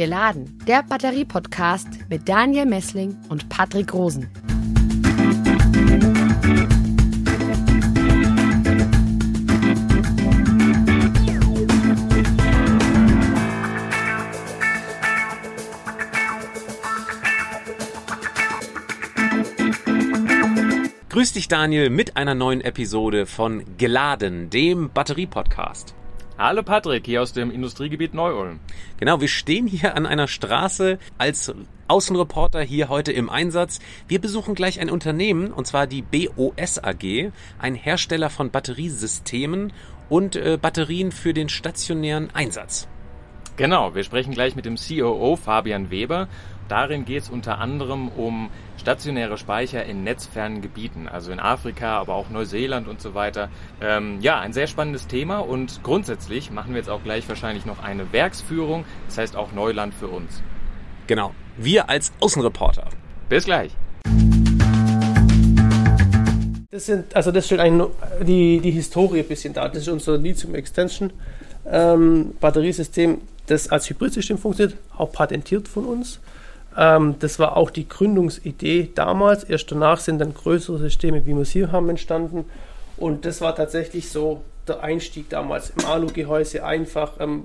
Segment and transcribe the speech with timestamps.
[0.00, 4.30] Geladen, der Batterie-Podcast mit Daniel Messling und Patrick Rosen.
[21.10, 25.94] Grüß dich, Daniel, mit einer neuen Episode von Geladen, dem Batterie-Podcast.
[26.42, 28.60] Hallo Patrick, hier aus dem Industriegebiet Neu-Ulm.
[28.96, 31.52] Genau, wir stehen hier an einer Straße als
[31.86, 33.78] Außenreporter hier heute im Einsatz.
[34.08, 39.74] Wir besuchen gleich ein Unternehmen, und zwar die BOS AG, ein Hersteller von Batteriesystemen
[40.08, 42.88] und äh, Batterien für den stationären Einsatz.
[43.56, 46.26] Genau, wir sprechen gleich mit dem COO Fabian Weber.
[46.70, 52.14] Darin geht es unter anderem um stationäre Speicher in netzfernen Gebieten, also in Afrika, aber
[52.14, 53.48] auch Neuseeland und so weiter.
[53.80, 57.82] Ähm, ja, ein sehr spannendes Thema und grundsätzlich machen wir jetzt auch gleich wahrscheinlich noch
[57.82, 60.44] eine Werksführung, das heißt auch Neuland für uns.
[61.08, 62.86] Genau, wir als Außenreporter.
[63.28, 63.72] Bis gleich.
[66.70, 67.88] Das sind, also das stellt eigentlich
[68.22, 69.70] die, die Historie ein bisschen dar.
[69.70, 71.12] Das ist unser Lithium Extension
[71.68, 76.20] ähm, Batteriesystem, das als Hybridsystem funktioniert, auch patentiert von uns.
[76.80, 79.44] Ähm, das war auch die Gründungsidee damals.
[79.44, 82.46] Erst danach sind dann größere Systeme, wie wir es hier haben, entstanden.
[82.96, 87.44] Und das war tatsächlich so der Einstieg damals im Alu-Gehäuse einfach ähm,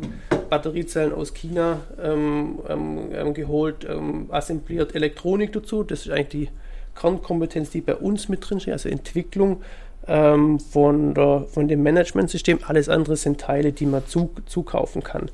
[0.49, 5.83] Batteriezellen aus China ähm, ähm, ähm geholt, ähm, assembliert Elektronik dazu.
[5.83, 6.49] Das ist eigentlich die
[6.97, 9.63] Kernkompetenz, die bei uns mit drin steht, also Entwicklung
[10.07, 12.59] ähm, von, der, von dem Managementsystem.
[12.67, 15.29] Alles andere sind Teile, die man zu, zukaufen kann.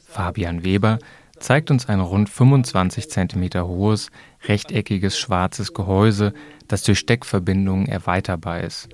[0.00, 0.98] Fabian Weber
[1.42, 4.10] zeigt uns ein rund 25 cm hohes,
[4.44, 6.32] rechteckiges schwarzes Gehäuse,
[6.68, 8.88] das durch Steckverbindungen erweiterbar ist.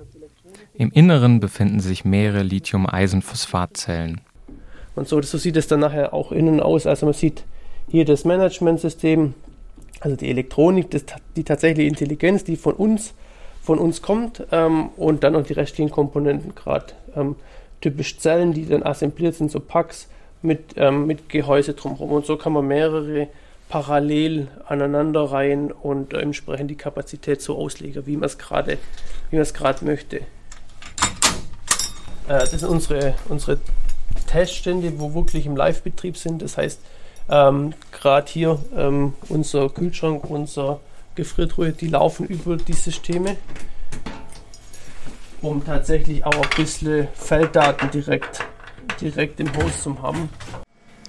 [0.73, 4.21] Im Inneren befinden sich mehrere Lithium-Eisenphosphatzellen.
[4.95, 6.85] Und so, so sieht es dann nachher auch innen aus.
[6.85, 7.43] Also man sieht
[7.87, 9.33] hier das Managementsystem,
[9.99, 11.05] also die Elektronik, das,
[11.35, 13.13] die tatsächliche Intelligenz, die von uns,
[13.61, 17.35] von uns kommt ähm, und dann noch die restlichen Komponenten, gerade ähm,
[17.81, 20.07] typisch Zellen, die dann assembliert sind, so Packs,
[20.41, 22.11] mit, ähm, mit Gehäuse drumherum.
[22.11, 23.27] Und so kann man mehrere
[23.69, 28.77] parallel aneinanderreihen und äh, entsprechend die Kapazität so auslegen, wie man es gerade
[29.85, 30.17] möchte.
[30.17, 30.23] Äh,
[32.27, 33.59] das sind unsere, unsere
[34.27, 36.41] Teststände, wo wirklich im Live-Betrieb sind.
[36.41, 36.79] Das heißt,
[37.29, 40.79] ähm, gerade hier ähm, unser Kühlschrank, unser
[41.15, 43.37] Gefriertruhe, die laufen über die Systeme,
[45.41, 48.41] um tatsächlich auch ein bisschen Felddaten direkt
[49.01, 50.29] direkt im Haus zum haben.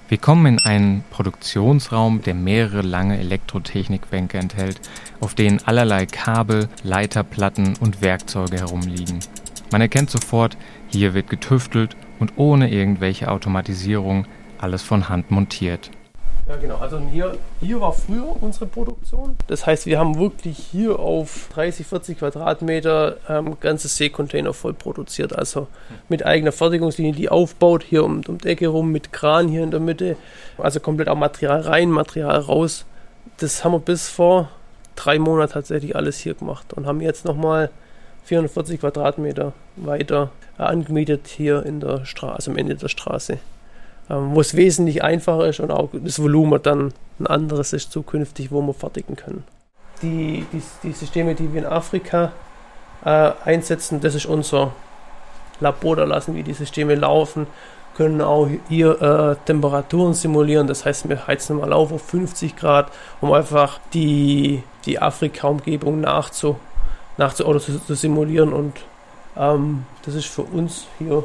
[0.09, 4.81] Wir kommen in einen Produktionsraum, der mehrere lange Elektrotechnikwänke enthält,
[5.21, 9.19] auf denen allerlei Kabel, Leiterplatten und Werkzeuge herumliegen.
[9.71, 10.57] Man erkennt sofort,
[10.89, 14.25] hier wird getüftelt und ohne irgendwelche Automatisierung
[14.57, 15.91] alles von Hand montiert.
[16.47, 16.77] Ja, genau.
[16.77, 19.37] Also hier, hier war früher unsere Produktion.
[19.47, 25.37] Das heißt, wir haben wirklich hier auf 30, 40 Quadratmeter ähm, ganze Seekontainer voll produziert.
[25.37, 25.67] Also
[26.09, 29.71] mit eigener Fertigungslinie, die aufbaut, hier um, um die Ecke rum, mit Kran hier in
[29.71, 30.17] der Mitte.
[30.57, 32.85] Also komplett auch Material rein, Material raus.
[33.37, 34.49] Das haben wir bis vor
[34.95, 37.69] drei Monaten tatsächlich alles hier gemacht und haben jetzt nochmal
[38.25, 43.39] 440 Quadratmeter weiter äh, angemietet hier in der Straße, also am Ende der Straße.
[44.11, 48.51] Ähm, wo es wesentlich einfacher ist und auch das Volumen dann ein anderes ist zukünftig,
[48.51, 49.43] wo wir fertigen können.
[50.01, 52.33] Die, die, die Systeme, die wir in Afrika
[53.05, 54.73] äh, einsetzen, das ist unser
[55.61, 57.47] Labor, da lassen wir die Systeme laufen,
[57.95, 62.91] können auch hier äh, Temperaturen simulieren, das heißt, wir heizen mal auf auf 50 Grad,
[63.21, 66.57] um einfach die, die Afrika-Umgebung nachzu,
[67.17, 68.51] nachzu oder zu, zu simulieren.
[68.51, 68.73] Und
[69.37, 71.23] ähm, das ist für uns hier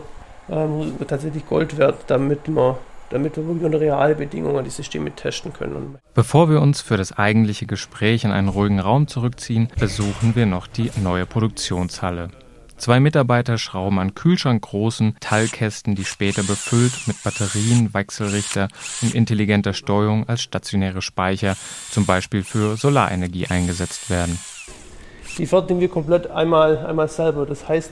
[0.50, 2.78] ähm, tatsächlich Gold wert, damit wir
[3.10, 5.98] damit wir wirklich unter Realbedingungen die Systeme testen können.
[6.14, 10.66] Bevor wir uns für das eigentliche Gespräch in einen ruhigen Raum zurückziehen, besuchen wir noch
[10.66, 12.30] die neue Produktionshalle.
[12.76, 18.68] Zwei Mitarbeiter schrauben an kühlschrankgroßen Teilkästen, die später befüllt mit Batterien, Wechselrichter
[19.00, 21.56] und intelligenter Steuerung als stationäre Speicher,
[21.90, 24.38] zum Beispiel für Solarenergie, eingesetzt werden.
[25.38, 27.46] Die fertigen wir komplett einmal, einmal selber.
[27.46, 27.90] Das heißt,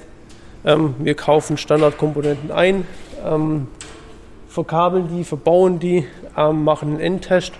[0.64, 2.86] ähm, wir kaufen Standardkomponenten ein,
[3.24, 3.68] ähm,
[4.48, 6.06] verkabeln die, verbauen die,
[6.36, 7.52] ähm, machen einen Endtest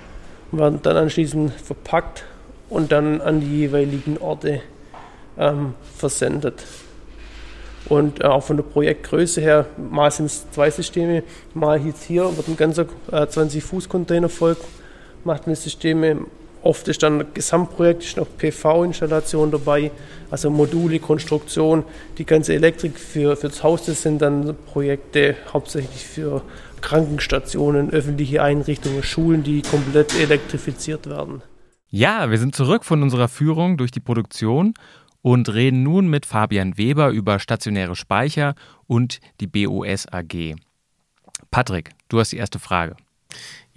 [0.53, 2.25] und werden dann anschließend verpackt
[2.71, 4.61] und dann an die jeweiligen Orte
[5.39, 6.65] ähm, versendet.
[7.89, 11.23] Und äh, auch von der Projektgröße her, mal sind es zwei Systeme,
[11.53, 14.57] mal jetzt hier wird ein ganzer äh, 20-Fuß-Container voll,
[15.25, 16.27] macht eine Systeme
[16.65, 19.91] oft ist dann ein Gesamtprojekt, ist noch PV-Installation dabei,
[20.31, 21.85] also Module, Konstruktion,
[22.19, 26.43] die ganze Elektrik für, für das Haus, das sind dann Projekte hauptsächlich für
[26.81, 31.43] Krankenstationen, öffentliche Einrichtungen, Schulen, die komplett elektrifiziert werden.
[31.89, 34.75] Ja, wir sind zurück von unserer Führung durch die Produktion
[35.23, 38.55] und reden nun mit Fabian Weber über stationäre Speicher
[38.87, 40.57] und die BOS AG.
[41.51, 42.97] Patrick, du hast die erste Frage.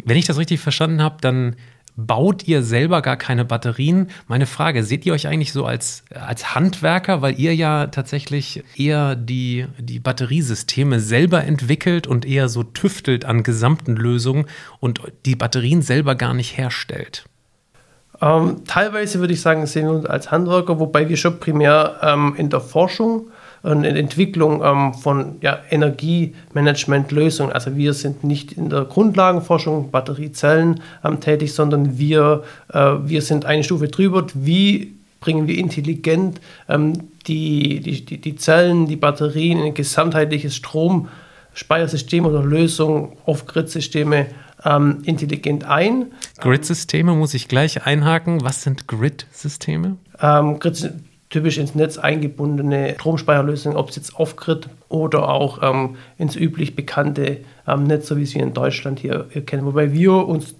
[0.04, 1.56] Wenn ich das richtig verstanden habe, dann
[1.98, 4.10] baut ihr selber gar keine Batterien.
[4.28, 9.16] Meine Frage, seht ihr euch eigentlich so als, als Handwerker, weil ihr ja tatsächlich eher
[9.16, 14.46] die, die Batteriesysteme selber entwickelt und eher so tüftelt an gesamten Lösungen
[14.80, 17.26] und die Batterien selber gar nicht herstellt?
[18.22, 22.36] Ähm, teilweise würde ich sagen, sehen wir uns als Handwerker, wobei wir schon primär ähm,
[22.38, 23.32] in der Forschung
[23.64, 31.20] der Entwicklung ähm, von ja, Energiemanagementlösungen, also wir sind nicht in der Grundlagenforschung, Batteriezellen ähm,
[31.20, 32.44] tätig, sondern wir,
[32.74, 34.26] äh, wir sind eine Stufe drüber.
[34.34, 36.40] Wie bringen wir intelligent
[36.70, 43.46] ähm, die, die, die, die Zellen, die Batterien in ein gesamtheitliches Stromspeichersystem oder Lösung auf
[43.46, 44.28] Grid-Systeme
[44.64, 46.08] ähm, intelligent ein.
[46.40, 48.44] Grid-Systeme muss ich gleich einhaken.
[48.44, 49.98] Was sind Grid-Systeme?
[50.22, 50.94] Ähm, Grid
[51.30, 57.40] typisch ins Netz eingebundene Stromspeicherlösungen, ob es jetzt off-grid oder auch ähm, ins üblich bekannte
[57.68, 59.66] ähm, Netz, so wie es wir in Deutschland hier, hier kennen.
[59.66, 60.56] Wobei wir uns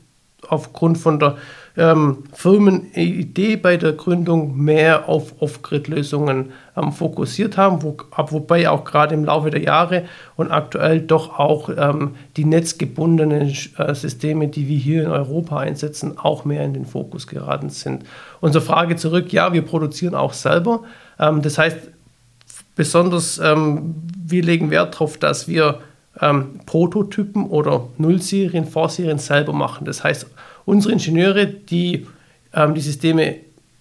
[0.50, 1.38] aufgrund von der
[1.78, 8.84] ähm, Firmenidee bei der Gründung mehr auf Off-Grid-Lösungen ähm, fokussiert haben, wo, ab, wobei auch
[8.84, 10.06] gerade im Laufe der Jahre
[10.36, 16.18] und aktuell doch auch ähm, die netzgebundenen äh, Systeme, die wir hier in Europa einsetzen,
[16.18, 18.04] auch mehr in den Fokus geraten sind.
[18.42, 20.82] Unsere Frage zurück, ja, wir produzieren auch selber.
[21.20, 21.78] Ähm, das heißt,
[22.76, 23.96] besonders ähm,
[24.26, 25.80] wir legen Wert darauf, dass wir
[26.22, 29.86] ähm, Prototypen oder Nullserien, Vorserien selber machen.
[29.86, 30.28] Das heißt,
[30.66, 32.08] unsere Ingenieure, die
[32.54, 33.36] ähm, die Systeme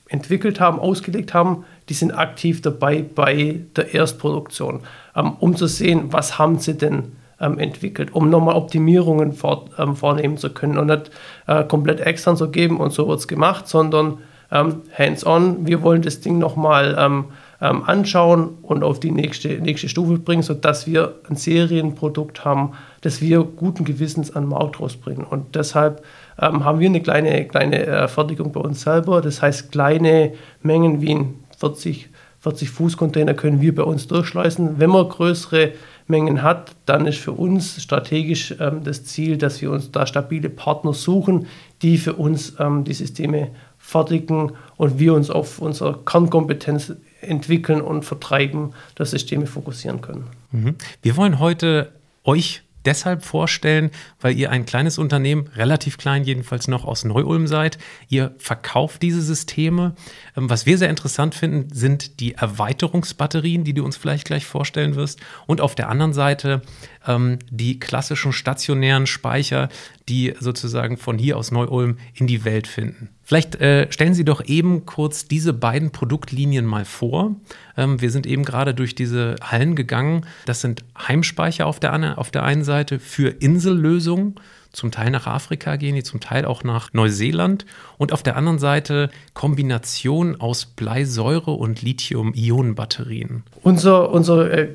[0.09, 4.81] entwickelt haben, ausgelegt haben, die sind aktiv dabei bei der Erstproduktion,
[5.15, 9.97] ähm, um zu sehen, was haben sie denn ähm, entwickelt, um nochmal Optimierungen vor, ähm,
[9.97, 11.11] vornehmen zu können und nicht
[11.47, 14.19] äh, komplett extern zu geben und so wird es gemacht, sondern
[14.51, 17.27] ähm, hands-on, wir wollen das Ding nochmal ähm,
[17.61, 23.21] ähm, anschauen und auf die nächste, nächste Stufe bringen, sodass wir ein Serienprodukt haben, das
[23.21, 25.25] wir guten Gewissens an den Markt rausbringen.
[25.25, 26.03] Und deshalb
[26.41, 29.21] ähm, haben wir eine kleine, kleine äh, Fertigung bei uns selber.
[29.23, 30.33] Das heißt, kleine
[30.63, 32.11] Mengen wie ein 40,
[32.41, 34.79] 40 Fuß Container können wir bei uns durchschleusen.
[34.79, 35.73] Wenn man größere
[36.09, 40.49] Mengen hat, dann ist für uns strategisch ähm, das Ziel, dass wir uns da stabile
[40.49, 41.47] Partner suchen,
[41.83, 48.05] die für uns ähm, die Systeme fertigen und wir uns auf unsere Kernkompetenz entwickeln und
[48.05, 50.27] vertreiben, dass Systeme fokussieren können.
[50.53, 50.77] Mhm.
[51.03, 51.93] Wir wollen heute
[52.25, 53.91] euch deshalb vorstellen,
[54.21, 57.79] weil ihr ein kleines Unternehmen, relativ klein jedenfalls noch aus Neu-Ulm seid.
[58.09, 59.95] Ihr verkauft diese Systeme.
[60.37, 64.95] Ähm, was wir sehr interessant finden, sind die Erweiterungsbatterien, die du uns vielleicht gleich vorstellen
[64.95, 65.21] wirst.
[65.47, 66.63] Und auf der anderen Seite
[67.07, 69.69] ähm, die klassischen stationären Speicher,
[70.09, 73.11] die sozusagen von hier aus Neu-Ulm in die Welt finden.
[73.23, 77.35] Vielleicht äh, stellen Sie doch eben kurz diese beiden Produktlinien mal vor.
[77.77, 80.27] Ähm, wir sind eben gerade durch diese Hallen gegangen.
[80.45, 84.37] Das sind Heimspeicher auf der, auf der einen Seite für Insellösungen.
[84.71, 87.65] Zum Teil nach Afrika gehen die, zum Teil auch nach Neuseeland.
[87.97, 93.43] Und auf der anderen Seite Kombination aus Bleisäure und Lithium-Ionen-Batterien.
[93.63, 94.69] Unser, unsere äh,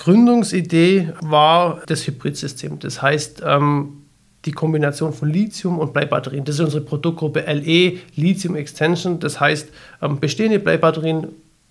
[0.00, 2.78] Gründungsidee war das Hybridsystem.
[2.78, 4.04] Das heißt, ähm,
[4.46, 6.42] die Kombination von Lithium und Bleibatterien.
[6.46, 9.20] Das ist unsere Produktgruppe LE, Lithium Extension.
[9.20, 9.68] Das heißt,
[10.00, 11.26] ähm, bestehende Bleibatterien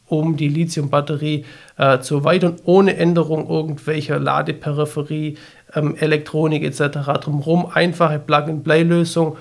[0.05, 1.45] um die Lithiumbatterie
[1.77, 5.37] äh, zu erweitern, ohne Änderung irgendwelcher Ladeperipherie,
[5.73, 6.99] ähm, Elektronik etc.
[7.21, 7.65] drumherum.
[7.73, 9.37] Einfache Plug-and-Play-Lösung.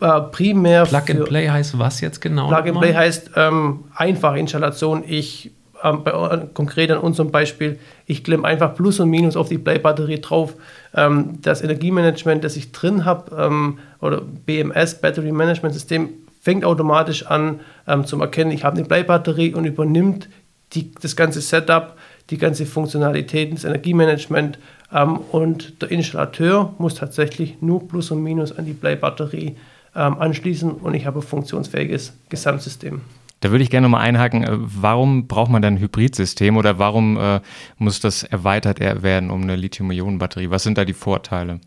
[0.00, 2.46] Äh, primär Plug-and-Play heißt was jetzt genau?
[2.46, 5.02] Plug-and-Play heißt ähm, einfache Installation.
[5.04, 5.50] Ich
[5.82, 6.12] ähm, bei,
[6.54, 10.54] konkret an unserem Beispiel, ich klemme einfach Plus und Minus auf die Bleibatterie drauf.
[10.94, 17.26] Ähm, das Energiemanagement, das ich drin habe, ähm, oder BMS, Battery Management System, fängt automatisch
[17.26, 20.28] an ähm, zu erkennen, ich habe eine Bleibatterie und übernimmt
[20.72, 21.96] die, das ganze Setup,
[22.30, 24.58] die ganze Funktionalität, das Energiemanagement
[24.92, 29.56] ähm, und der Installateur muss tatsächlich nur Plus und Minus an die Bleibatterie
[29.94, 33.00] ähm, anschließen und ich habe ein funktionsfähiges Gesamtsystem.
[33.40, 37.16] Da würde ich gerne mal einhaken, äh, warum braucht man dann ein Hybridsystem oder warum
[37.16, 37.40] äh,
[37.78, 40.50] muss das erweitert werden um eine Lithium-Ionen-Batterie?
[40.50, 41.60] Was sind da die Vorteile?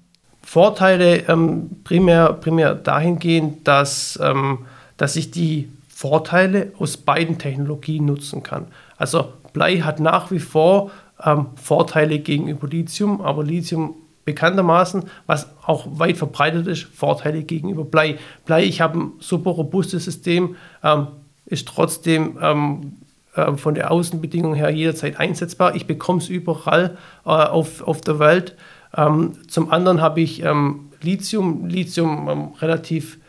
[0.44, 4.66] Vorteile ähm, primär, primär dahingehend, dass, ähm,
[4.98, 8.68] dass ich die Vorteile aus beiden Technologien nutzen kann.
[8.98, 10.92] Also Blei hat nach wie vor
[11.24, 18.18] ähm, Vorteile gegenüber Lithium, aber Lithium bekanntermaßen, was auch weit verbreitet ist, Vorteile gegenüber Blei.
[18.46, 21.08] Blei, ich habe ein super robustes System, ähm,
[21.52, 22.94] ist trotzdem ähm,
[23.36, 25.76] äh, von der Außenbedingung her jederzeit einsetzbar.
[25.76, 28.56] Ich bekomme es überall äh, auf, auf der Welt.
[28.96, 33.20] Ähm, zum anderen habe ich ähm, Lithium, Lithium ähm, relativ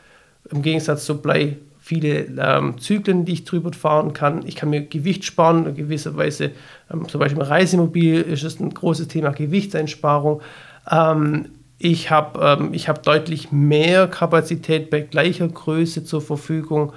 [0.50, 4.46] im Gegensatz zu Blei viele ähm, Zyklen, die ich drüber fahren kann.
[4.46, 6.52] Ich kann mir Gewicht sparen, in gewisser Weise,
[6.92, 10.42] ähm, zum Beispiel Reisemobil ist es ein großes Thema Gewichtseinsparung.
[10.88, 11.46] Ähm,
[11.78, 16.92] ich habe ähm, hab deutlich mehr Kapazität bei gleicher Größe zur Verfügung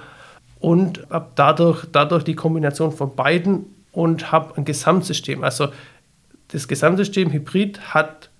[0.66, 5.44] und habe dadurch, dadurch die Kombination von beiden und habe ein Gesamtsystem.
[5.44, 5.68] Also
[6.48, 8.30] das Gesamtsystem Hybrid hat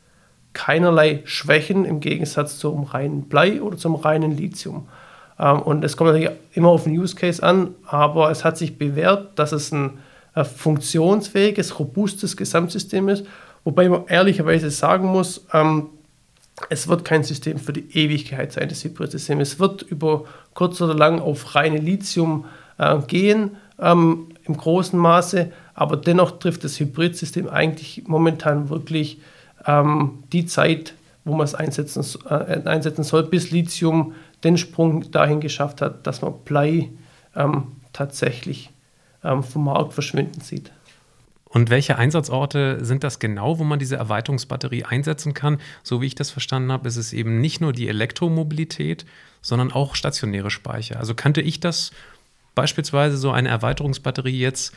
[0.53, 4.89] keinerlei Schwächen im Gegensatz zum reinen Blei oder zum reinen Lithium.
[5.39, 8.77] Ähm, und es kommt natürlich immer auf den Use Case an, aber es hat sich
[8.77, 9.99] bewährt, dass es ein
[10.35, 13.25] äh, funktionsfähiges, robustes Gesamtsystem ist,
[13.63, 15.91] wobei man ehrlicherweise sagen muss, ähm,
[16.71, 19.41] es wird kein System für die Ewigkeit sein, das Hybrid-System.
[19.41, 22.47] Es wird über kurz oder lang auf reine Lithium
[22.79, 29.21] äh, gehen, ähm, im großen Maße, aber dennoch trifft das Hybrid-System eigentlich momentan wirklich
[29.67, 30.95] ähm, die Zeit,
[31.25, 36.23] wo man es einsetzen, äh, einsetzen soll, bis Lithium den Sprung dahin geschafft hat, dass
[36.23, 36.91] man Blei
[37.35, 38.71] ähm, tatsächlich
[39.25, 40.71] ähm, vom Markt verschwinden sieht.
[41.57, 45.57] Und welche Einsatzorte sind das genau, wo man diese Erweiterungsbatterie einsetzen kann?
[45.83, 49.07] So wie ich das verstanden habe, ist es eben nicht nur die Elektromobilität,
[49.41, 50.99] sondern auch stationäre Speicher.
[50.99, 51.93] Also könnte ich das
[52.55, 54.75] beispielsweise so eine Erweiterungsbatterie jetzt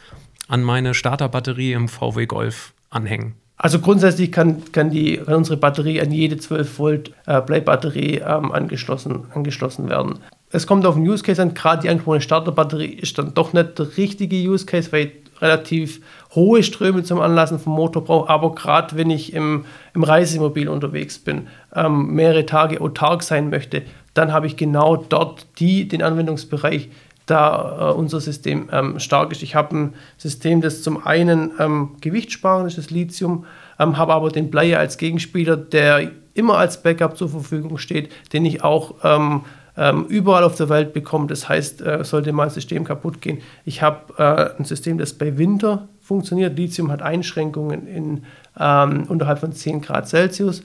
[0.48, 3.34] an meine Starterbatterie im VW Golf anhängen?
[3.58, 8.54] Also grundsätzlich kann, kann, die, kann unsere Batterie an jede 12 Volt äh, Bleibatterie ähm,
[8.54, 10.20] angeschlossen, angeschlossen werden.
[10.50, 13.78] Es kommt auf den Use Case an, gerade die angeborene Starterbatterie ist dann doch nicht
[13.78, 16.02] der richtige Use Case, weil relativ
[16.36, 18.30] hohe Ströme zum Anlassen vom Motor brauche.
[18.30, 23.84] Aber gerade wenn ich im, im Reisemobil unterwegs bin, ähm, mehrere Tage autark sein möchte,
[24.14, 26.90] dann habe ich genau dort die, den Anwendungsbereich,
[27.26, 29.44] da äh, unser System ähm, stark ist.
[29.44, 33.46] Ich habe ein System, das zum einen ähm, Gewicht sparen ist, das Lithium,
[33.80, 38.46] ähm, habe aber den Blei als Gegenspieler, der immer als Backup zur Verfügung steht, den
[38.46, 39.42] ich auch ähm,
[39.80, 41.28] ähm, überall auf der Welt bekomme.
[41.28, 43.40] Das heißt, äh, sollte mein System kaputt gehen.
[43.64, 46.58] Ich habe äh, ein System, das bei Winter funktioniert.
[46.58, 48.24] Lithium hat Einschränkungen in,
[48.60, 50.64] ähm, unterhalb von 10 Grad Celsius.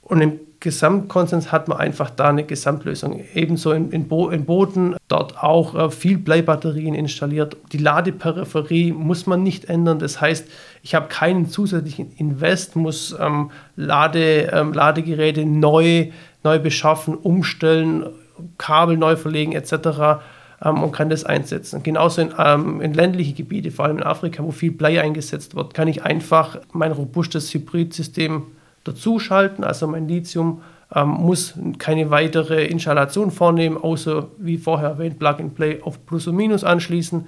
[0.00, 3.20] Und im Gesamtkonsens hat man einfach da eine Gesamtlösung.
[3.34, 7.58] Ebenso in, in, Bo in Boden, dort auch äh, viel Bleibatterien installiert.
[7.72, 9.98] Die Ladeperipherie muss man nicht ändern.
[9.98, 10.48] Das heißt,
[10.82, 18.06] ich habe keinen zusätzlichen Invest, muss ähm, Lade, ähm, Ladegeräte neu, neu beschaffen, umstellen,
[18.58, 20.22] Kabel neu verlegen etc.
[20.62, 21.82] Ähm, und kann das einsetzen.
[21.82, 25.74] Genauso in, ähm, in ländliche Gebiete, vor allem in Afrika, wo viel Blei eingesetzt wird,
[25.74, 28.44] kann ich einfach mein robustes Hybridsystem
[28.84, 29.64] dazuschalten.
[29.64, 30.62] Also mein Lithium
[30.94, 36.26] ähm, muss keine weitere Installation vornehmen, außer wie vorher erwähnt, Plug and Play auf Plus
[36.26, 37.26] und Minus anschließen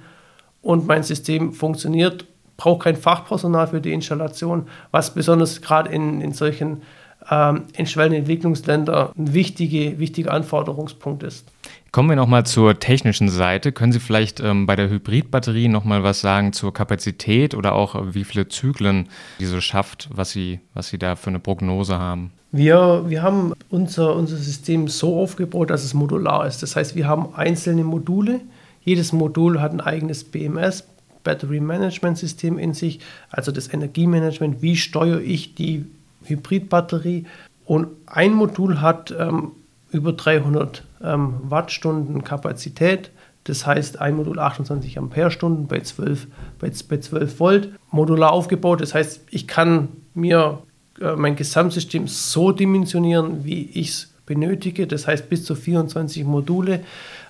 [0.61, 2.25] und mein System funktioniert.
[2.55, 6.81] Braucht kein Fachpersonal für die Installation, was besonders gerade in, in solchen
[7.29, 11.51] ähm, in schwellenden Entwicklungsländern ein wichtige, wichtiger Anforderungspunkt ist.
[11.91, 13.71] Kommen wir nochmal zur technischen Seite.
[13.71, 18.13] Können Sie vielleicht ähm, bei der Hybridbatterie nochmal was sagen zur Kapazität oder auch äh,
[18.13, 22.31] wie viele Zyklen diese schafft, was Sie, was Sie da für eine Prognose haben?
[22.51, 26.63] Wir, wir haben unser, unser System so aufgebaut, dass es modular ist.
[26.63, 28.41] Das heißt, wir haben einzelne Module.
[28.81, 30.87] Jedes Modul hat ein eigenes BMS,
[31.23, 34.61] Battery Management System in sich, also das Energiemanagement.
[34.61, 35.85] Wie steuere ich die
[36.27, 37.25] Hybridbatterie?
[37.65, 39.51] Und ein Modul hat ähm,
[39.91, 43.11] über 300 ähm, Wattstunden Kapazität.
[43.43, 46.27] Das heißt, ein Modul 28 Ampere-Stunden bei 12,
[46.59, 47.69] bei, bei 12 Volt.
[47.91, 48.81] Modular aufgebaut.
[48.81, 50.59] Das heißt, ich kann mir
[51.01, 54.87] äh, mein Gesamtsystem so dimensionieren, wie ich es benötige.
[54.87, 56.81] Das heißt, bis zu 24 Module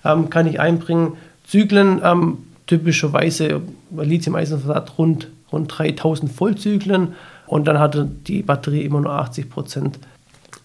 [0.04, 1.14] ähm, kann ich einbringen.
[1.46, 3.62] Zyklen ähm, typischerweise
[3.96, 7.14] Lithium-Eisenphosphat rund, rund 3000 Vollzyklen
[7.48, 10.00] und dann hatte die Batterie immer nur 80 Prozent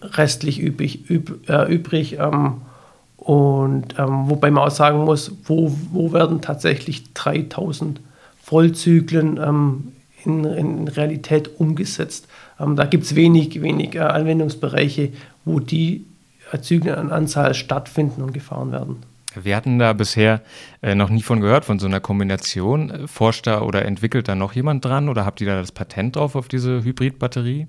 [0.01, 1.09] restlich übrig.
[1.09, 2.61] Üb, äh, übrig ähm,
[3.17, 8.01] und ähm, wobei man auch sagen muss, wo, wo werden tatsächlich 3000
[8.41, 9.93] Vollzyklen ähm,
[10.25, 12.27] in, in, Realität umgesetzt.
[12.59, 15.13] Ähm, da gibt es wenig, wenig äh, Anwendungsbereiche,
[15.45, 16.05] wo die
[16.51, 18.97] äh, Zyklen an Anzahl stattfinden und gefahren werden.
[19.41, 20.41] Wir hatten da bisher
[20.81, 23.07] äh, noch nie von gehört, von so einer Kombination.
[23.07, 26.35] Forscht da oder entwickelt da noch jemand dran oder habt ihr da das Patent drauf
[26.35, 27.65] auf diese Hybridbatterie?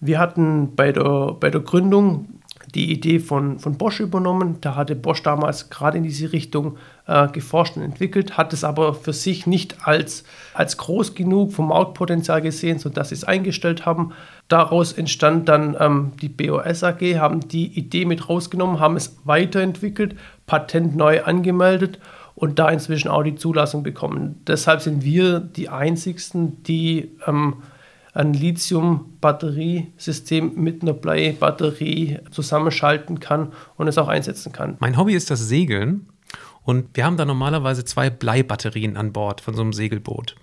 [0.00, 2.40] Wir hatten bei der, bei der Gründung
[2.74, 4.58] die Idee von, von Bosch übernommen.
[4.60, 6.76] Da hatte Bosch damals gerade in diese Richtung
[7.06, 11.68] äh, geforscht und entwickelt, hat es aber für sich nicht als, als groß genug vom
[11.68, 14.12] Marktpotenzial gesehen, sodass sie es eingestellt haben.
[14.48, 20.16] Daraus entstand dann ähm, die BOS AG, haben die Idee mit rausgenommen, haben es weiterentwickelt,
[20.46, 22.00] Patent neu angemeldet
[22.34, 24.40] und da inzwischen auch die Zulassung bekommen.
[24.46, 27.56] Deshalb sind wir die einzigsten, die ähm,
[28.14, 34.76] ein Lithium-Batteriesystem mit einer Bleibatterie zusammenschalten kann und es auch einsetzen kann.
[34.78, 36.06] Mein Hobby ist das Segeln
[36.62, 40.36] und wir haben da normalerweise zwei Bleibatterien an Bord von so einem Segelboot.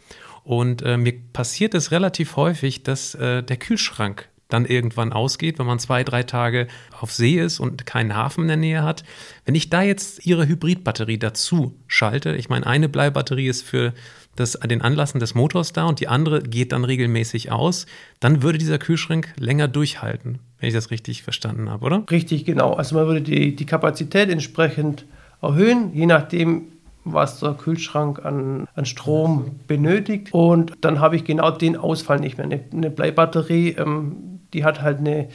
[0.43, 5.65] Und äh, mir passiert es relativ häufig, dass äh, der Kühlschrank dann irgendwann ausgeht, wenn
[5.65, 6.67] man zwei, drei Tage
[6.99, 9.03] auf See ist und keinen Hafen in der Nähe hat.
[9.45, 13.93] Wenn ich da jetzt Ihre Hybridbatterie dazu schalte, ich meine, eine Bleibatterie ist für
[14.35, 17.85] das, den Anlassen des Motors da und die andere geht dann regelmäßig aus,
[18.19, 22.03] dann würde dieser Kühlschrank länger durchhalten, wenn ich das richtig verstanden habe, oder?
[22.09, 22.73] Richtig, genau.
[22.73, 25.05] Also man würde die, die Kapazität entsprechend
[25.41, 26.67] erhöhen, je nachdem,
[27.03, 30.33] was der Kühlschrank an, an Strom benötigt.
[30.33, 32.45] Und dann habe ich genau den Ausfall nicht mehr.
[32.45, 35.27] Eine, eine Bleibatterie, ähm, die hat halt eine,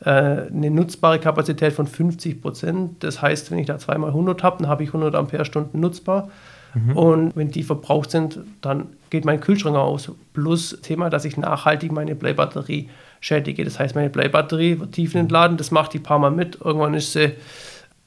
[0.00, 3.02] äh, eine nutzbare Kapazität von 50 Prozent.
[3.02, 6.30] Das heißt, wenn ich da zweimal 100 habe, dann habe ich 100 Ampere-Stunden nutzbar.
[6.74, 6.96] Mhm.
[6.96, 10.10] Und wenn die verbraucht sind, dann geht mein Kühlschrank aus.
[10.32, 12.88] Plus Thema, dass ich nachhaltig meine Bleibatterie
[13.20, 13.64] schädige.
[13.64, 16.58] Das heißt, meine Bleibatterie wird tiefenentladen, das macht die paar Mal mit.
[16.62, 17.32] Irgendwann ist sie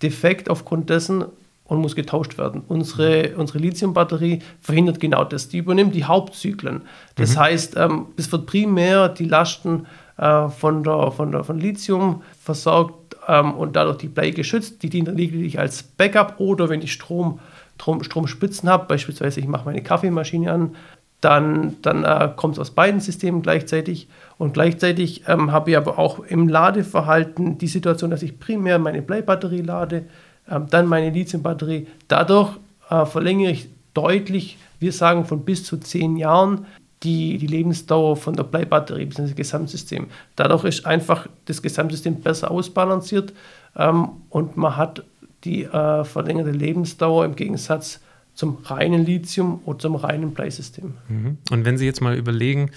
[0.02, 1.26] defekt aufgrund dessen
[1.66, 2.64] und muss getauscht werden.
[2.68, 5.50] Unsere, unsere Lithiumbatterie verhindert genau das.
[5.50, 6.82] Die übernimmt die Hauptzyklen.
[7.16, 7.40] Das mhm.
[7.40, 9.86] heißt, ähm, es wird primär die Lasten
[10.18, 14.84] äh, von, der, von, der, von Lithium versorgt ähm, und dadurch die Blei geschützt.
[14.84, 17.40] Die dient lediglich als Backup oder wenn ich Strom,
[17.76, 20.76] Strom, Stromspitzen habe, beispielsweise ich mache meine Kaffeemaschine an,
[21.22, 24.08] dann, dann äh, kommt es aus beiden Systemen gleichzeitig.
[24.38, 29.02] Und gleichzeitig ähm, habe ich aber auch im Ladeverhalten die Situation, dass ich primär meine
[29.02, 30.06] Bleibatterie lade,
[30.50, 31.88] ähm, dann meine Lithiumbatterie.
[32.08, 32.52] Dadurch
[32.90, 36.68] äh, verlängere ich deutlich, wir sagen von bis zu zehn Jahren,
[37.04, 39.34] die, die Lebensdauer von der Bleibatterie bzw.
[39.34, 40.08] Gesamtsystem.
[40.36, 43.34] Dadurch ist einfach das Gesamtsystem besser ausbalanciert
[43.76, 45.04] ähm, und man hat
[45.44, 48.02] die äh, verlängerte Lebensdauer im Gegensatz
[48.34, 50.94] zum reinen Lithium oder zum reinen Bleisystem.
[51.08, 51.38] Mhm.
[51.52, 52.72] Und wenn Sie jetzt mal überlegen,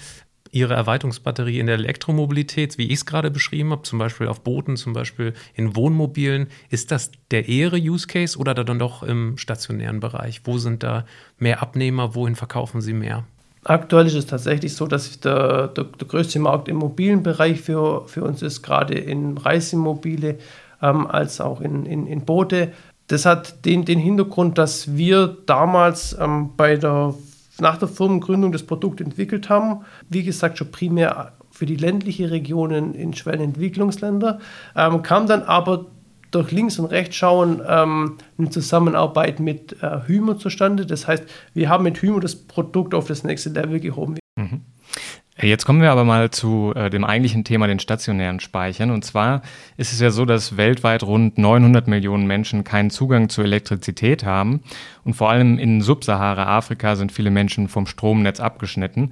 [0.51, 4.75] ihre Erweiterungsbatterie in der Elektromobilität, wie ich es gerade beschrieben habe, zum Beispiel auf Booten,
[4.75, 9.99] zum Beispiel in Wohnmobilen, ist das der ehere Use Case oder dann doch im stationären
[9.99, 10.41] Bereich?
[10.43, 11.05] Wo sind da
[11.37, 12.15] mehr Abnehmer?
[12.15, 13.25] Wohin verkaufen sie mehr?
[13.63, 18.07] Aktuell ist es tatsächlich so, dass der, der, der größte Markt im mobilen Bereich für,
[18.07, 20.39] für uns ist, gerade in Reisemobile
[20.81, 22.71] ähm, als auch in, in, in Boote.
[23.07, 27.13] Das hat den, den Hintergrund, dass wir damals ähm, bei der
[27.59, 29.85] nach der Firmengründung das Produkt entwickelt haben.
[30.09, 34.39] Wie gesagt, schon primär für die ländliche Regionen in Schwellenentwicklungsländer,
[34.75, 35.85] ähm, kam dann aber
[36.31, 40.85] durch links und rechts schauen ähm, eine Zusammenarbeit mit äh, Hymo zustande.
[40.85, 44.17] Das heißt, wir haben mit Hymo das Produkt auf das nächste Level gehoben.
[44.35, 44.61] Mhm.
[45.43, 48.91] Jetzt kommen wir aber mal zu äh, dem eigentlichen Thema, den stationären Speichern.
[48.91, 49.41] Und zwar
[49.75, 54.61] ist es ja so, dass weltweit rund 900 Millionen Menschen keinen Zugang zur Elektrizität haben.
[55.03, 59.11] Und vor allem in Subsahara-Afrika sind viele Menschen vom Stromnetz abgeschnitten.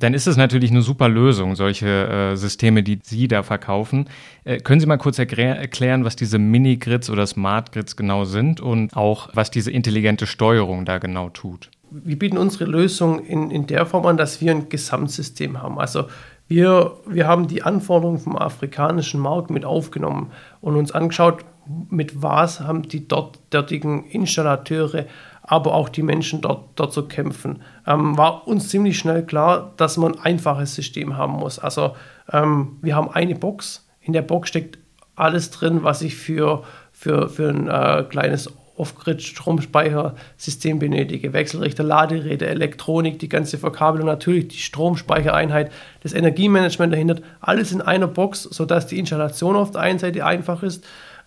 [0.00, 4.08] Dann ist es natürlich eine super Lösung, solche äh, Systeme, die Sie da verkaufen.
[4.44, 9.28] Äh, können Sie mal kurz erklären, was diese Mini-Grids oder Smart-Grids genau sind und auch,
[9.34, 11.70] was diese intelligente Steuerung da genau tut?
[11.90, 15.78] wir bieten unsere Lösung in, in der Form an, dass wir ein Gesamtsystem haben.
[15.78, 16.04] Also
[16.48, 21.44] wir, wir haben die Anforderungen vom afrikanischen Markt mit aufgenommen und uns angeschaut,
[21.88, 25.06] mit was haben die dort, dortigen Installateure,
[25.50, 27.62] aber auch die Menschen dort, dort zu kämpfen.
[27.84, 31.58] Ähm, war uns ziemlich schnell klar, dass man ein einfaches System haben muss.
[31.58, 31.96] Also
[32.32, 34.78] ähm, wir haben eine Box, in der Box steckt
[35.16, 43.18] alles drin, was ich für, für, für ein äh, kleines Off-Grid-Stromspeichersystem benötige, Wechselrichter, Laderäder, Elektronik,
[43.18, 45.72] die ganze Verkabelung, natürlich die Stromspeichereinheit,
[46.04, 50.62] das Energiemanagement dahinter, alles in einer Box, sodass die Installation auf der einen Seite einfach
[50.62, 50.86] ist,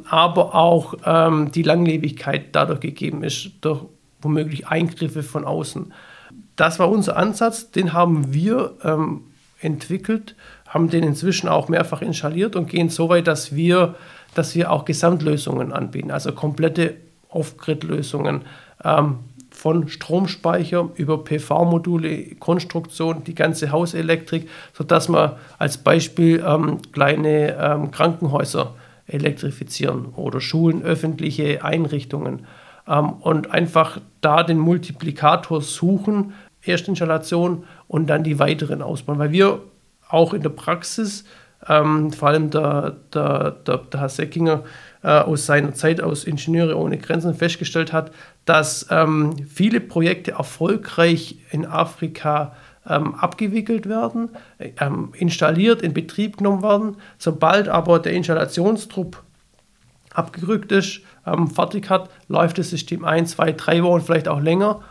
[0.10, 3.82] aber auch ähm, die Langlebigkeit dadurch gegeben ist, durch
[4.24, 5.94] womöglich Eingriffe von außen.
[6.56, 9.22] Das war unser Ansatz, den haben wir ähm,
[9.60, 10.36] entwickelt,
[10.68, 13.96] haben den inzwischen auch mehrfach installiert und gehen so weit, dass wir,
[14.36, 16.96] dass wir auch Gesamtlösungen anbieten, also komplette
[17.30, 18.42] Off-Grid-Lösungen
[18.84, 19.20] ähm,
[19.52, 27.92] von Stromspeicher über PV-Module, Konstruktion, die ganze Hauselektrik, sodass man als Beispiel ähm, kleine ähm,
[27.92, 28.74] Krankenhäuser
[29.06, 32.48] elektrifizieren oder Schulen, öffentliche Einrichtungen
[32.86, 39.62] und einfach da den Multiplikator suchen, Erstinstallation und dann die weiteren ausbauen, weil wir
[40.10, 41.26] auch in der Praxis
[41.68, 44.64] ähm, vor allem der, der, der, der Herr Seckinger
[45.02, 48.12] äh, aus seiner Zeit aus Ingenieure ohne Grenzen festgestellt hat,
[48.46, 52.56] dass ähm, viele Projekte erfolgreich in Afrika
[52.88, 56.98] ähm, abgewickelt werden, ähm, installiert, in Betrieb genommen werden.
[57.18, 59.24] Sobald aber der Installationstrupp
[60.14, 64.82] abgerückt ist, ähm, fertig hat, läuft das System ein, zwei, drei Wochen, vielleicht auch länger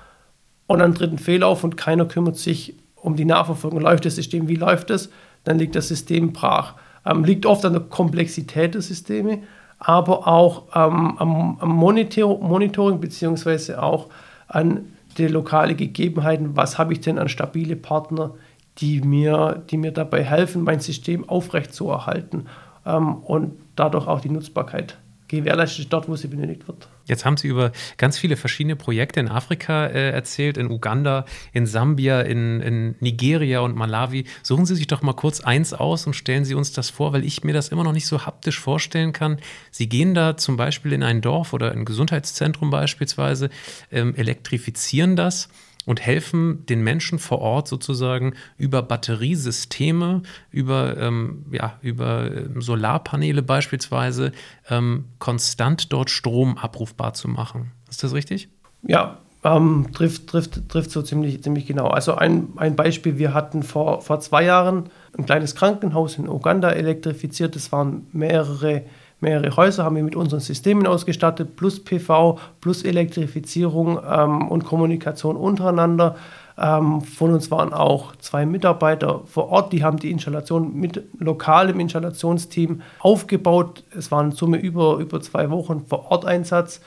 [0.66, 3.80] und dann tritt ein Fehler auf und keiner kümmert sich um die Nachverfolgung.
[3.80, 5.10] Läuft das System, wie läuft es?
[5.44, 6.74] Dann liegt das System brach.
[7.04, 9.40] Ähm, liegt oft an der Komplexität der Systeme,
[9.78, 14.08] aber auch ähm, am, am Monitor Monitoring beziehungsweise auch
[14.46, 14.86] an
[15.18, 16.56] die lokale Gegebenheiten.
[16.56, 18.34] Was habe ich denn an stabile Partner,
[18.78, 22.46] die mir, die mir dabei helfen, mein System aufrechtzuerhalten
[22.86, 24.96] ähm, und dadurch auch die Nutzbarkeit
[25.38, 26.88] gewährleistet dort, wo sie benötigt wird.
[27.06, 31.66] Jetzt haben Sie über ganz viele verschiedene Projekte in Afrika äh, erzählt, in Uganda, in
[31.66, 34.24] Sambia, in, in, Nigeria und Malawi.
[34.42, 37.24] Suchen Sie sich doch mal kurz eins aus und stellen Sie uns das vor, weil
[37.24, 39.38] ich mir das immer noch nicht so haptisch vorstellen kann.
[39.70, 43.50] Sie gehen da zum Beispiel in ein Dorf oder ein Gesundheitszentrum beispielsweise,
[43.90, 45.48] ähm, elektrifizieren das
[45.86, 53.42] und helfen den Menschen vor Ort sozusagen über Batteriesysteme, über, ähm, ja, über ähm, Solarpaneele
[53.42, 54.32] beispielsweise,
[54.68, 57.72] ähm, konstant dort Strom abrufbar zu machen.
[57.90, 58.48] Ist das richtig?
[58.82, 61.88] Ja, ähm, trifft, trifft, trifft so ziemlich, ziemlich genau.
[61.88, 66.70] Also ein, ein Beispiel, wir hatten vor, vor zwei Jahren ein kleines Krankenhaus in Uganda
[66.70, 67.56] elektrifiziert.
[67.56, 68.84] Das waren mehrere
[69.22, 75.36] mehrere Häuser haben wir mit unseren Systemen ausgestattet, plus PV, plus Elektrifizierung ähm, und Kommunikation
[75.36, 76.16] untereinander.
[76.58, 81.80] Ähm, von uns waren auch zwei Mitarbeiter vor Ort, die haben die Installation mit lokalem
[81.80, 83.84] Installationsteam aufgebaut.
[83.96, 86.80] Es waren in Summe über, über zwei Wochen vor Ort Einsatz.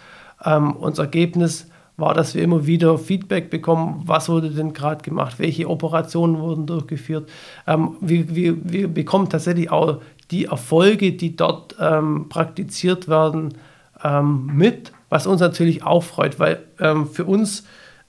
[0.44, 1.68] Ähm, unser Ergebnis
[1.98, 6.66] war, dass wir immer wieder Feedback bekommen, was wurde denn gerade gemacht, welche Operationen wurden
[6.66, 7.30] durchgeführt.
[7.68, 13.56] Ähm, wir, wir, wir bekommen tatsächlich auch die Erfolge, die dort ähm, praktiziert werden,
[14.04, 17.66] ähm, mit, was uns natürlich auch freut, weil ähm, für uns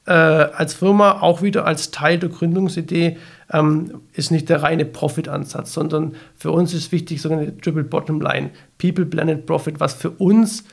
[0.06, 3.16] äh, als Firma auch wieder als Teil der Gründungsidee
[3.52, 8.50] ähm, ist nicht der reine Profit-Ansatz, sondern für uns ist wichtig sogenannte Triple Bottom Line,
[8.78, 10.64] People, Planet, Profit, was für uns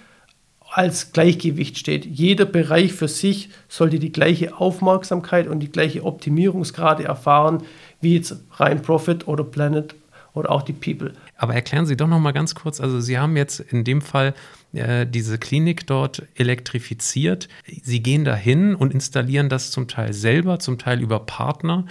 [0.71, 2.06] als Gleichgewicht steht.
[2.06, 7.63] Jeder Bereich für sich sollte die gleiche Aufmerksamkeit und die gleiche Optimierungsgrade erfahren,
[8.01, 9.95] wie jetzt rein Profit oder Planet
[10.34, 11.13] oder auch die People.
[11.36, 14.34] Aber erklären Sie doch noch mal ganz kurz, also Sie haben jetzt in dem Fall
[14.74, 17.48] äh, diese Klinik dort elektrifiziert.
[17.84, 21.86] Sie gehen dahin und installieren das zum Teil selber, zum Teil über Partner.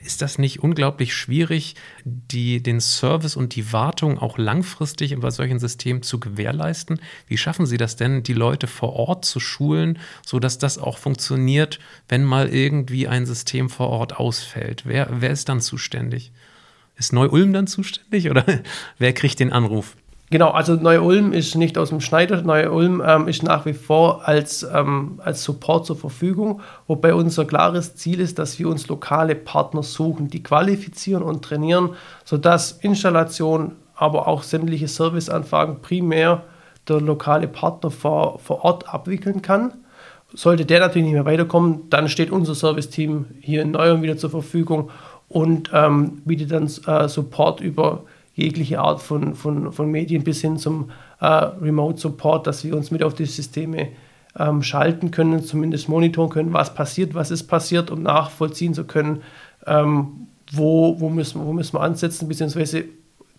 [0.00, 5.58] Ist das nicht unglaublich schwierig, die, den Service und die Wartung auch langfristig bei solchen
[5.58, 7.00] Systemen zu gewährleisten?
[7.26, 11.78] Wie schaffen Sie das denn, die Leute vor Ort zu schulen, sodass das auch funktioniert,
[12.08, 14.84] wenn mal irgendwie ein System vor Ort ausfällt?
[14.86, 16.32] Wer, wer ist dann zuständig?
[16.98, 18.44] Ist Neu-Ulm dann zuständig oder
[18.98, 19.96] wer kriegt den Anruf?
[20.30, 22.42] Genau, also Neu-Ulm ist nicht aus dem Schneider.
[22.42, 27.94] Neu-Ulm ähm, ist nach wie vor als, ähm, als Support zur Verfügung, wobei unser klares
[27.94, 31.90] Ziel ist, dass wir uns lokale Partner suchen, die qualifizieren und trainieren,
[32.24, 36.44] sodass Installation, aber auch sämtliche Serviceanfragen primär
[36.88, 39.72] der lokale Partner vor, vor Ort abwickeln kann.
[40.34, 44.28] Sollte der natürlich nicht mehr weiterkommen, dann steht unser Serviceteam hier in Neu-Ulm wieder zur
[44.28, 44.90] Verfügung
[45.28, 50.58] und ähm, bietet dann äh, Support über jegliche Art von, von, von Medien bis hin
[50.58, 53.88] zum äh, Remote Support, dass wir uns mit auf die Systeme
[54.38, 59.22] ähm, schalten können, zumindest monitoren können, was passiert, was ist passiert, um nachvollziehen zu können,
[59.66, 62.84] ähm, wo, wo, müssen, wo müssen wir ansetzen, beziehungsweise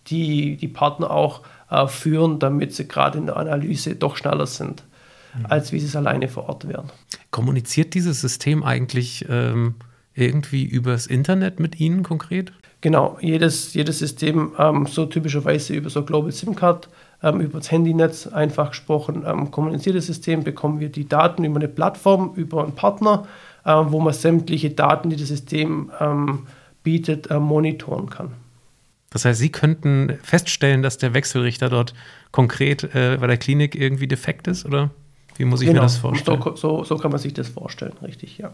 [0.08, 4.84] die, die Partner auch äh, führen, damit sie gerade in der Analyse doch schneller sind,
[5.38, 5.46] mhm.
[5.48, 6.92] als wie sie es alleine vor Ort wären.
[7.32, 9.76] Kommuniziert dieses System eigentlich ähm,
[10.20, 12.52] irgendwie übers Internet mit Ihnen konkret?
[12.82, 16.88] Genau, jedes, jedes System ähm, so typischerweise über so Global SIM Card,
[17.22, 21.68] ähm, über das Handynetz einfach gesprochen, ähm, kommuniziertes System, bekommen wir die Daten über eine
[21.68, 23.28] Plattform, über einen Partner,
[23.66, 26.48] äh, wo man sämtliche Daten, die das System ähm,
[26.84, 28.32] bietet, äh, monitoren kann.
[29.10, 31.94] Das heißt, Sie könnten feststellen, dass der Wechselrichter dort
[32.32, 34.92] konkret äh, bei der Klinik irgendwie defekt ist, oder?
[35.36, 35.82] Wie muss ich genau.
[35.82, 36.42] mir das vorstellen?
[36.42, 38.52] So, so, so kann man sich das vorstellen, richtig, ja.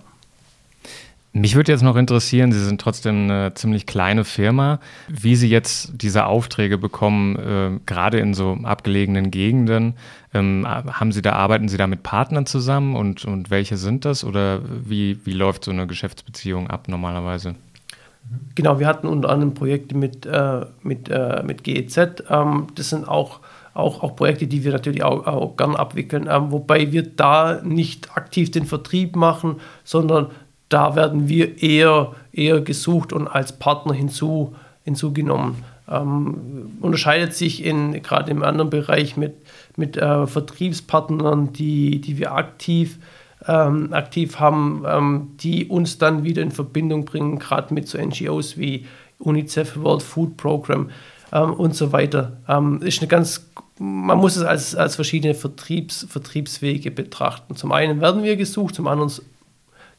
[1.37, 5.91] Mich würde jetzt noch interessieren, Sie sind trotzdem eine ziemlich kleine Firma, wie Sie jetzt
[6.01, 9.95] diese Aufträge bekommen, äh, gerade in so abgelegenen Gegenden.
[10.33, 14.23] Ähm, haben Sie da, arbeiten Sie da mit Partnern zusammen und, und welche sind das
[14.23, 17.55] oder wie, wie läuft so eine Geschäftsbeziehung ab normalerweise?
[18.55, 22.23] Genau, wir hatten unter anderem Projekte mit, äh, mit, äh, mit GEZ.
[22.29, 23.41] Ähm, das sind auch
[23.75, 28.15] auch, auch Projekte, die wir natürlich auch, auch gern abwickeln, ähm, wobei wir da nicht
[28.15, 30.27] aktiv den Vertrieb machen, sondern
[30.75, 35.63] da werden wir eher, eher gesucht und als Partner hinzu, hinzugenommen.
[35.89, 39.35] ähm, unterscheidet sich in gerade im anderen Bereich mit,
[39.77, 42.99] mit äh, Vertriebspartnern, die, die wir aktiv,
[43.47, 48.57] ähm, aktiv haben, ähm, die uns dann wieder in Verbindung bringen, gerade mit so NGOs
[48.57, 48.85] wie
[49.19, 50.89] UNICEF, World Food Program
[51.31, 52.33] ähm, und so weiter.
[52.49, 57.55] Ähm, ist eine ganz, man muss es als, als verschiedene Vertriebs, Vertriebswege betrachten.
[57.55, 59.09] Zum einen werden wir gesucht, zum anderen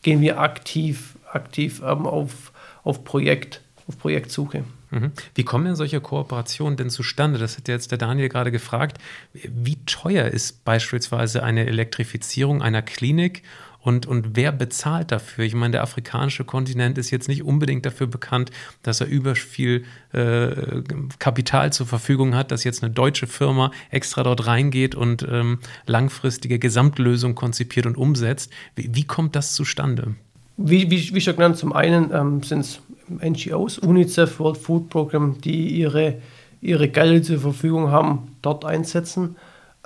[0.07, 2.53] gehen wir aktiv, aktiv ähm, auf,
[2.85, 4.63] auf, Projekt, auf Projektsuche.
[4.93, 5.11] Mhm.
[5.35, 7.41] Wie kommen denn solche Kooperationen denn zustande?
[7.41, 8.99] Das hat jetzt der Daniel gerade gefragt.
[9.33, 13.43] Wie teuer ist beispielsweise eine Elektrifizierung einer Klinik
[13.87, 15.45] und, und wer bezahlt dafür?
[15.45, 18.51] Ich meine, der afrikanische Kontinent ist jetzt nicht unbedingt dafür bekannt,
[18.83, 20.83] dass er über viel äh,
[21.21, 26.59] Kapital zur Verfügung hat, dass jetzt eine deutsche Firma extra dort reingeht und ähm, langfristige
[26.59, 28.51] Gesamtlösung konzipiert und umsetzt.
[28.75, 30.17] Wie, wie kommt das zustande?
[30.57, 32.81] Wie, wie, wie schon genannt, zum einen ähm, sind es
[33.23, 36.15] NGOs, UNICEF, World Food Program, die ihre,
[36.61, 39.37] ihre Gelder zur Verfügung haben, dort einsetzen.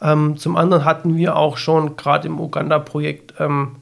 [0.01, 3.77] Ähm, zum anderen hatten wir auch schon gerade im Uganda-Projekt ähm,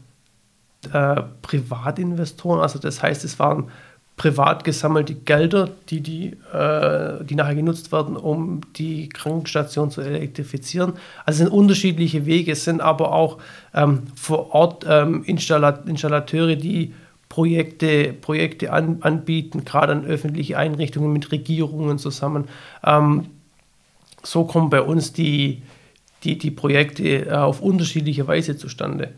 [0.93, 3.71] äh, Privatinvestoren, also das heißt, es waren
[4.19, 10.95] privat gesammelte Gelder, die, die, äh, die nachher genutzt werden, um die Krankenstation zu elektrifizieren.
[11.25, 13.39] Also es sind unterschiedliche Wege, es sind aber auch
[13.73, 16.95] ähm, vor Ort ähm, Installat Installateure, die
[17.29, 22.49] Projekte, Projekte an, anbieten, gerade an öffentliche Einrichtungen mit Regierungen zusammen.
[22.85, 23.27] Ähm,
[24.23, 25.63] so kommen bei uns die,
[26.25, 29.11] die, die Projekte äh, auf unterschiedliche Weise zustande.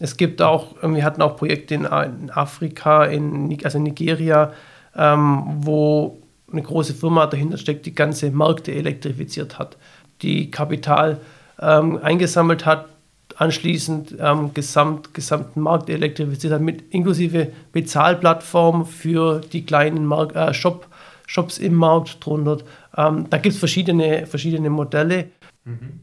[0.00, 4.52] Es gibt auch, ähm, wir hatten auch Projekte in, Afrika, in, also in Nigeria,
[4.96, 6.18] ähm, wo
[6.50, 9.76] eine große Firma dahinter steckt, die ganze Märkte elektrifiziert hat,
[10.22, 11.20] die Kapital
[11.60, 12.88] ähm, eingesammelt hat,
[13.36, 20.52] anschließend ähm, gesamt, gesamten Markt elektrifiziert hat, mit inklusive Bezahlplattform für die kleinen Mark äh,
[20.52, 20.86] Shop,
[21.26, 22.58] Shops im Markt drunter.
[22.96, 25.26] Ähm, da gibt es verschiedene, verschiedene Modelle.
[25.64, 26.00] Mhm.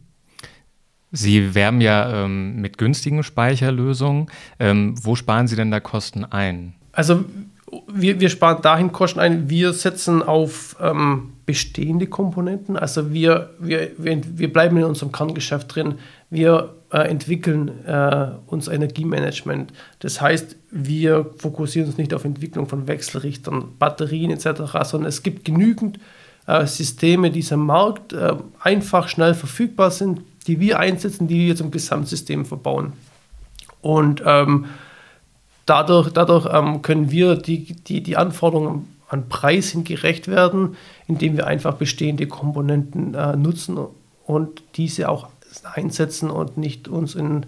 [1.12, 4.28] Sie werben ja ähm, mit günstigen Speicherlösungen.
[4.60, 6.74] Ähm, wo sparen Sie denn da Kosten ein?
[6.91, 7.24] Also
[7.88, 12.78] wir, wir sparen dahin Kosten ein, wir setzen auf ähm, bestehende Komponenten.
[12.78, 15.96] Also wir, wir, wir, wir bleiben in unserem Kerngeschäft drin.
[16.30, 19.72] Wir äh, entwickeln äh, uns Energiemanagement.
[20.00, 25.46] Das heißt, wir fokussieren uns nicht auf Entwicklung von Wechselrichtern, Batterien etc., sondern es gibt
[25.46, 26.00] genügend
[26.48, 31.55] äh, Systeme, die am Markt äh, einfach schnell verfügbar sind, die wir einsetzen, die wir
[31.55, 32.93] zum Gesamtsystem verbauen.
[33.81, 34.65] Und ähm,
[35.65, 40.75] dadurch, dadurch ähm, können wir die, die, die Anforderungen an Preis hin gerecht werden,
[41.07, 43.77] indem wir einfach bestehende Komponenten äh, nutzen
[44.25, 45.29] und diese auch
[45.73, 47.45] einsetzen und nicht uns in,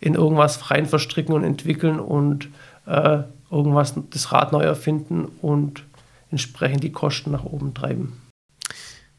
[0.00, 2.48] in irgendwas rein verstricken und entwickeln und
[2.86, 5.84] äh, irgendwas das Rad neu erfinden und
[6.30, 8.23] entsprechend die Kosten nach oben treiben.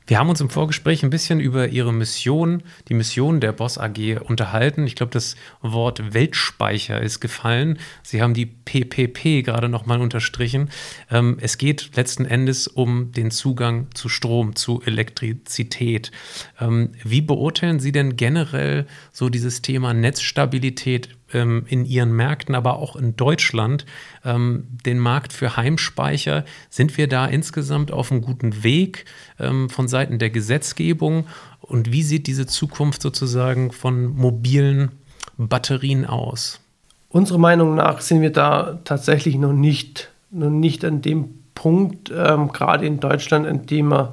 [0.07, 4.21] Wir haben uns im Vorgespräch ein bisschen über Ihre Mission, die Mission der Boss AG
[4.23, 4.85] unterhalten.
[4.85, 7.79] Ich glaube, das Wort Weltspeicher ist gefallen.
[8.03, 10.69] Sie haben die PPP gerade nochmal unterstrichen.
[11.09, 16.11] Ähm, es geht letzten Endes um den Zugang zu Strom, zu Elektrizität.
[16.59, 22.95] Ähm, wie beurteilen Sie denn generell so dieses Thema Netzstabilität in ihren Märkten, aber auch
[22.95, 23.85] in Deutschland,
[24.23, 26.45] ähm, den Markt für Heimspeicher.
[26.69, 29.05] Sind wir da insgesamt auf einem guten Weg
[29.39, 31.25] ähm, von Seiten der Gesetzgebung?
[31.61, 34.91] Und wie sieht diese Zukunft sozusagen von mobilen
[35.37, 36.61] Batterien aus?
[37.09, 42.51] Unserer Meinung nach sind wir da tatsächlich noch nicht, noch nicht an dem Punkt, ähm,
[42.51, 44.09] gerade in Deutschland, an dem man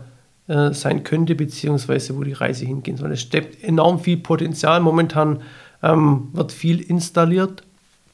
[0.48, 3.12] äh, sein könnte, beziehungsweise wo die Reise hingehen soll.
[3.12, 4.80] Es steckt enorm viel Potenzial.
[4.80, 5.40] Momentan
[5.82, 7.62] ähm, wird viel installiert,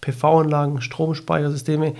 [0.00, 1.94] PV-Anlagen, Stromspeichersysteme,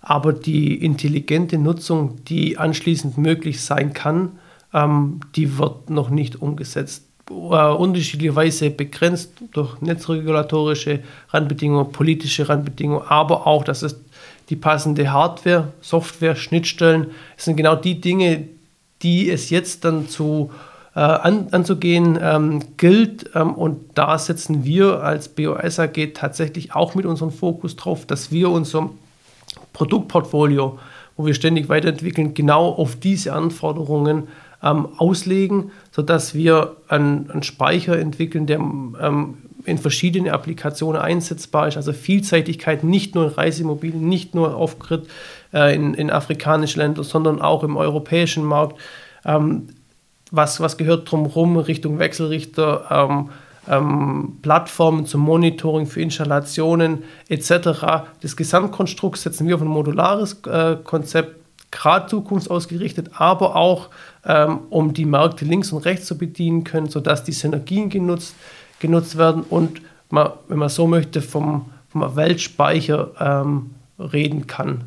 [0.00, 4.32] aber die intelligente Nutzung, die anschließend möglich sein kann,
[4.72, 7.04] ähm, die wird noch nicht umgesetzt.
[7.30, 13.98] Äh, unterschiedlicherweise begrenzt durch netzregulatorische Randbedingungen, politische Randbedingungen, aber auch, dass es
[14.50, 17.06] die passende Hardware, Software, Schnittstellen,
[17.36, 18.48] das sind genau die Dinge,
[19.00, 20.50] die es jetzt dann zu
[20.94, 23.30] äh, an, anzugehen ähm, gilt.
[23.34, 28.30] Ähm, und da setzen wir als BOS AG tatsächlich auch mit unserem Fokus drauf, dass
[28.30, 28.90] wir unser
[29.72, 30.78] Produktportfolio,
[31.16, 34.28] wo wir ständig weiterentwickeln, genau auf diese Anforderungen
[34.62, 41.76] ähm, auslegen, sodass wir einen, einen Speicher entwickeln, der ähm, in verschiedene Applikationen einsetzbar ist.
[41.76, 45.06] Also Vielseitigkeit nicht nur in Reisemobilen, nicht nur auf Grid
[45.52, 48.78] äh, in, in afrikanischen Ländern, sondern auch im europäischen Markt.
[49.24, 49.68] Ähm,
[50.30, 53.30] was, was gehört drumherum Richtung Wechselrichter, ähm,
[53.68, 58.04] ähm, Plattformen zum Monitoring für Installationen etc.
[58.20, 61.36] Das Gesamtkonstrukt setzen wir auf ein modulares äh, Konzept
[61.70, 63.88] gerade zukunftsausgerichtet, aber auch
[64.24, 68.34] ähm, um die Märkte links und rechts zu bedienen können, sodass die Synergien genutzt,
[68.78, 74.84] genutzt werden und man, wenn man so möchte, vom, vom Weltspeicher ähm, reden kann.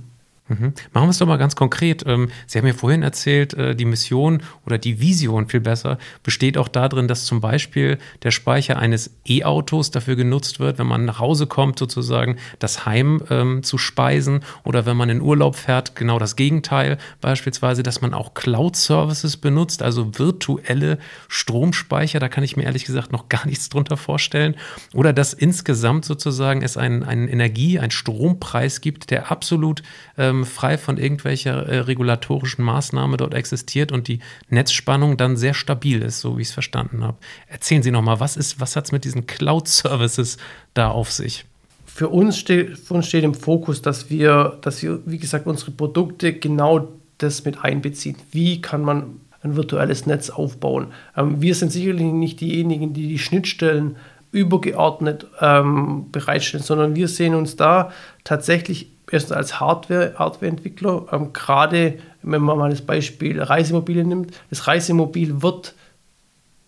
[0.50, 0.74] Mhm.
[0.94, 2.04] Machen wir es doch mal ganz konkret.
[2.06, 6.58] Ähm, Sie haben ja vorhin erzählt, äh, die Mission oder die Vision viel besser besteht
[6.58, 11.20] auch darin, dass zum Beispiel der Speicher eines E-Autos dafür genutzt wird, wenn man nach
[11.20, 16.20] Hause kommt, sozusagen das Heim ähm, zu speisen oder wenn man in Urlaub fährt, genau
[16.20, 16.98] das Gegenteil.
[17.20, 22.20] Beispielsweise, dass man auch Cloud-Services benutzt, also virtuelle Stromspeicher.
[22.20, 24.56] Da kann ich mir ehrlich gesagt noch gar nichts drunter vorstellen.
[24.94, 29.84] Oder dass insgesamt sozusagen es einen, einen Energie-, einen Strompreis gibt, der absolut
[30.18, 34.20] ähm, ähm, frei von irgendwelcher äh, regulatorischen Maßnahme dort existiert und die
[34.50, 37.18] Netzspannung dann sehr stabil ist, so wie ich es verstanden habe.
[37.48, 40.38] Erzählen Sie nochmal, was was hat es mit diesen Cloud-Services
[40.74, 41.46] da auf sich?
[41.86, 45.72] Für uns, steht, für uns steht im Fokus, dass wir, dass wir, wie gesagt, unsere
[45.72, 48.18] Produkte genau das mit einbeziehen.
[48.32, 50.88] Wie kann man ein virtuelles Netz aufbauen?
[51.16, 53.96] Ähm, wir sind sicherlich nicht diejenigen, die die Schnittstellen
[54.32, 57.92] übergeordnet ähm, bereitstellen, sondern wir sehen uns da
[58.24, 64.68] tatsächlich erstens als Hardware, Hardwareentwickler, ähm, gerade wenn man mal das Beispiel Reisemobil nimmt, das
[64.68, 65.74] Reisemobil wird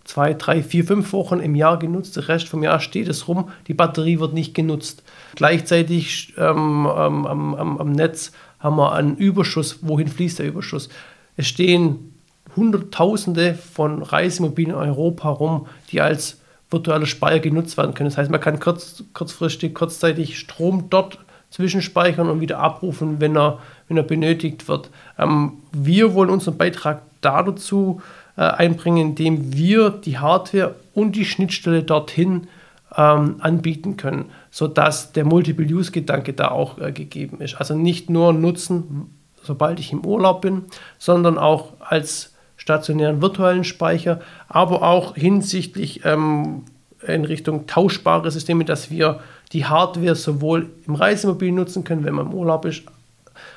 [0.09, 3.49] zwei, drei, vier, fünf Wochen im Jahr genutzt, der Rest vom Jahr steht es rum,
[3.67, 5.03] die Batterie wird nicht genutzt.
[5.35, 9.79] Gleichzeitig ähm, ähm, am, am, Netz haben wir einen Überschuss.
[9.81, 10.89] Wohin fließt der Überschuss?
[11.37, 12.15] Es stehen
[12.55, 16.39] Hunderttausende von Reisemobilen in Europa rum, die als
[16.71, 18.09] virtueller Speicher genutzt werden können.
[18.09, 23.59] Das heißt, man kann kurz, kurzfristig, kurzzeitig Strom dort zwischenspeichern und wieder abrufen, wenn er,
[23.87, 24.89] wenn er benötigt wird.
[25.17, 28.01] Ähm, wir wollen unseren Beitrag dazu
[28.37, 32.47] äh, einbringen, indem wir die Hardware und die Schnittstelle dorthin
[32.95, 37.55] ähm, anbieten können, sodass der Multiple-Use-Gedanke da auch äh, gegeben ist.
[37.55, 40.63] Also nicht nur nutzen, sobald ich im Urlaub bin,
[40.97, 46.63] sondern auch als stationären virtuellen Speicher, aber auch hinsichtlich ähm,
[47.05, 52.27] in Richtung tauschbare Systeme, dass wir die Hardware sowohl im Reisemobil nutzen können, wenn man
[52.27, 52.83] im Urlaub ist,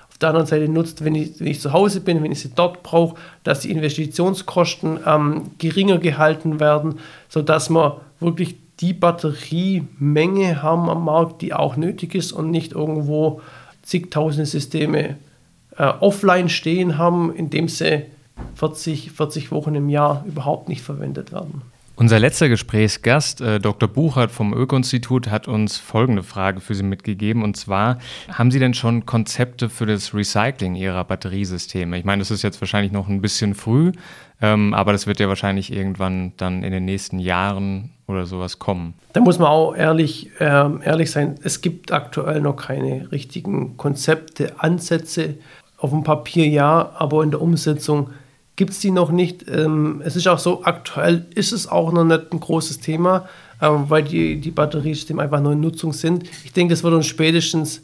[0.09, 2.53] auf der anderen Seite nutzt, wenn ich, wenn ich zu Hause bin, wenn ich sie
[2.55, 10.89] dort brauche, dass die Investitionskosten ähm, geringer gehalten werden, sodass wir wirklich die Batteriemenge haben
[10.89, 13.41] am Markt, die auch nötig ist und nicht irgendwo
[13.83, 15.17] zigtausende Systeme
[15.77, 18.07] äh, offline stehen haben, indem sie
[18.57, 21.63] 40, 40 Wochen im Jahr überhaupt nicht verwendet werden.
[21.95, 23.87] Unser letzter Gesprächsgast, äh, Dr.
[23.87, 27.43] Buchert vom Öko-Institut, hat uns folgende Frage für Sie mitgegeben.
[27.43, 31.99] Und zwar, haben Sie denn schon Konzepte für das Recycling Ihrer Batteriesysteme?
[31.99, 33.93] Ich meine, das ist jetzt wahrscheinlich noch ein bisschen früh,
[34.41, 38.95] ähm, aber das wird ja wahrscheinlich irgendwann dann in den nächsten Jahren oder sowas kommen.
[39.13, 41.35] Da muss man auch ehrlich, äh, ehrlich sein.
[41.43, 45.35] Es gibt aktuell noch keine richtigen Konzepte, Ansätze.
[45.77, 48.11] Auf dem Papier ja, aber in der Umsetzung
[48.57, 49.49] gibt es die noch nicht.
[49.49, 53.29] Ähm, es ist auch so, aktuell ist es auch noch nicht ein großes Thema,
[53.61, 56.25] ähm, weil die, die Batteriesysteme einfach nur in Nutzung sind.
[56.45, 57.83] Ich denke, das wird uns spätestens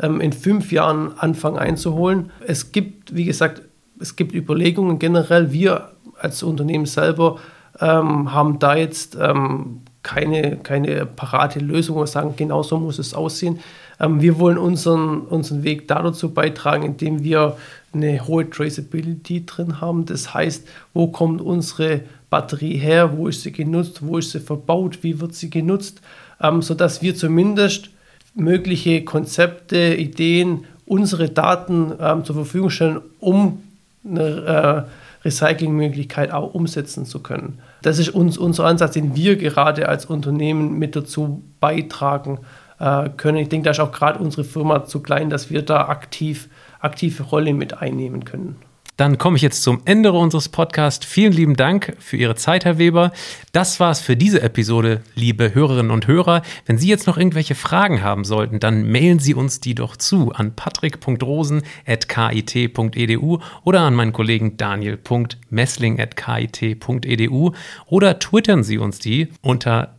[0.00, 2.30] ähm, in fünf Jahren anfangen einzuholen.
[2.46, 3.62] Es gibt, wie gesagt,
[4.00, 5.52] es gibt Überlegungen generell.
[5.52, 7.38] Wir als Unternehmen selber
[7.80, 13.12] ähm, haben da jetzt ähm, keine, keine parate Lösung, wir sagen, genau so muss es
[13.12, 13.58] aussehen.
[14.00, 17.56] Ähm, wir wollen unseren, unseren Weg dazu beitragen, indem wir
[17.92, 20.04] eine hohe Traceability drin haben.
[20.04, 24.98] Das heißt, wo kommt unsere Batterie her, wo ist sie genutzt, wo ist sie verbaut,
[25.02, 26.00] wie wird sie genutzt,
[26.40, 27.90] ähm, sodass wir zumindest
[28.34, 33.62] mögliche Konzepte, Ideen, unsere Daten ähm, zur Verfügung stellen, um
[34.04, 37.58] eine äh, Recyclingmöglichkeit auch umsetzen zu können.
[37.82, 42.38] Das ist uns, unser Ansatz, den wir gerade als Unternehmen mit dazu beitragen
[42.78, 43.38] äh, können.
[43.38, 46.48] Ich denke, da ist auch gerade unsere Firma zu klein, dass wir da aktiv
[46.80, 48.56] aktive Rolle mit einnehmen können.
[48.96, 51.04] Dann komme ich jetzt zum Ende unseres Podcasts.
[51.04, 53.12] Vielen lieben Dank für Ihre Zeit, Herr Weber.
[53.52, 56.40] Das war's für diese Episode, liebe Hörerinnen und Hörer.
[56.64, 60.32] Wenn Sie jetzt noch irgendwelche Fragen haben sollten, dann mailen Sie uns die doch zu
[60.32, 67.52] an patrick.rosen.kit.edu oder an meinen Kollegen daniel.messling.kit.edu
[67.86, 69.94] oder twittern Sie uns die unter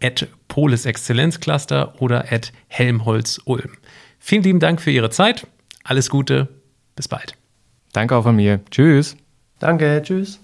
[0.47, 2.25] Polis Exzellenzcluster oder
[2.67, 3.73] Helmholtz Ulm.
[4.17, 5.45] Vielen lieben Dank für Ihre Zeit.
[5.83, 6.47] Alles Gute.
[6.95, 7.37] Bis bald.
[7.97, 8.63] Danke auch von mir.
[8.69, 9.17] Tschüss.
[9.57, 10.39] Danke, tschüss.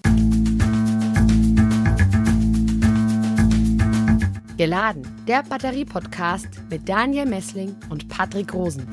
[4.56, 8.88] Geladen, der Batterie-Podcast mit Daniel Messling und Patrick Rosen.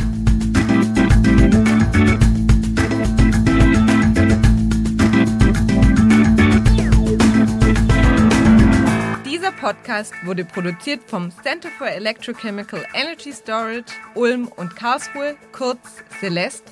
[9.25, 16.71] Dieser Podcast wurde produziert vom Center for Electrochemical Energy Storage Ulm und Karlsruhe, kurz Celeste